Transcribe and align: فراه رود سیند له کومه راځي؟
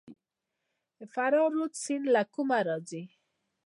فراه 1.13 1.49
رود 1.55 1.73
سیند 1.83 2.05
له 2.13 2.21
کومه 2.33 2.59
راځي؟ 2.67 3.03